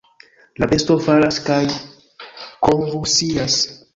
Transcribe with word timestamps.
La 0.61 0.69
besto 0.71 0.95
falas 1.07 1.37
kaj 1.49 1.59
konvulsias. 2.69 3.63